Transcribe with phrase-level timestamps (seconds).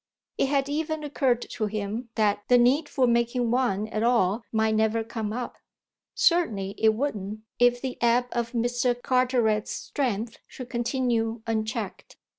[0.39, 4.73] It had even occurred to him that the need for making one at all might
[4.73, 5.59] never come up.
[6.15, 8.99] Certainly it wouldn't if the ebb of Mr.
[8.99, 12.17] Carteret's strength should continue unchecked.